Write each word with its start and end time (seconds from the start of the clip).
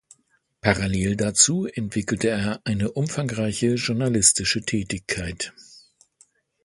Parallel 0.61 1.15
dazu 1.15 1.67
entwickelte 1.67 2.29
er 2.29 2.59
eine 2.63 2.91
umfangreiche 2.91 3.75
journalistische 3.75 4.61
Tätigkeit. 4.63 5.53